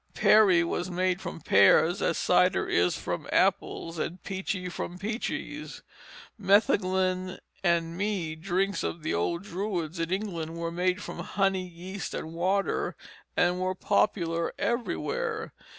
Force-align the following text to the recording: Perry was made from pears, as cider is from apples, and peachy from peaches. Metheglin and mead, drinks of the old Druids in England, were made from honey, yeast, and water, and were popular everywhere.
Perry 0.15 0.63
was 0.63 0.89
made 0.89 1.21
from 1.21 1.41
pears, 1.41 2.01
as 2.01 2.17
cider 2.17 2.67
is 2.67 2.97
from 2.97 3.29
apples, 3.31 3.99
and 3.99 4.23
peachy 4.23 4.67
from 4.67 4.97
peaches. 4.97 5.83
Metheglin 6.39 7.37
and 7.63 7.95
mead, 7.95 8.41
drinks 8.41 8.81
of 8.81 9.03
the 9.03 9.13
old 9.13 9.43
Druids 9.43 9.99
in 9.99 10.09
England, 10.09 10.57
were 10.57 10.71
made 10.71 11.03
from 11.03 11.19
honey, 11.19 11.67
yeast, 11.67 12.15
and 12.15 12.33
water, 12.33 12.95
and 13.37 13.59
were 13.59 13.75
popular 13.75 14.51
everywhere. 14.57 15.53